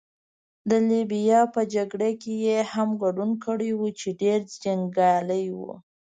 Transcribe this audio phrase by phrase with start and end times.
[0.69, 5.73] د لیبیا په جګړه کې يې هم ګډون کړی وو، چې ډېر جنګیالی وو.